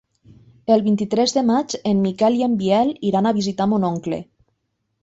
[0.75, 4.23] El vint-i-tres de maig en Miquel i en Biel iran a visitar mon oncle.